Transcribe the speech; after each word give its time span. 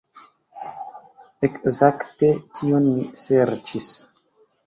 Ekzakte 1.47 2.31
tion 2.59 2.87
mi 2.97 3.05
serĉis. 3.25 3.91